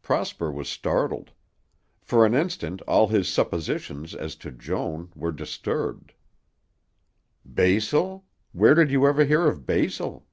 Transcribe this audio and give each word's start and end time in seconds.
Prosper 0.00 0.48
was 0.52 0.68
startled. 0.68 1.32
For 2.00 2.24
an 2.24 2.34
instant 2.34 2.82
all 2.82 3.08
his 3.08 3.26
suppositions 3.28 4.14
as 4.14 4.36
to 4.36 4.52
Joan 4.52 5.10
were 5.16 5.32
disturbed. 5.32 6.14
"Basil? 7.44 8.24
Where 8.52 8.76
did 8.76 8.92
you 8.92 9.08
ever 9.08 9.24
hear 9.24 9.48
of 9.48 9.66
basil?" 9.66 10.24